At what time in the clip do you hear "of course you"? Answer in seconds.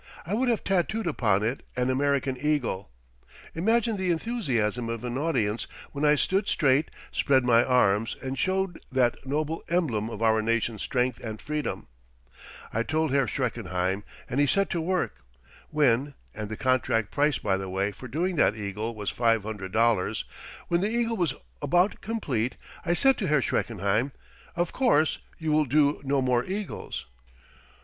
24.55-25.51